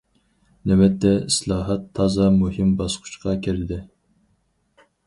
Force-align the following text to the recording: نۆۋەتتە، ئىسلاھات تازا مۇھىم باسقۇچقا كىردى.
نۆۋەتتە، 0.71 1.11
ئىسلاھات 1.27 1.85
تازا 2.01 2.27
مۇھىم 2.41 2.73
باسقۇچقا 2.81 3.39
كىردى. 3.49 3.81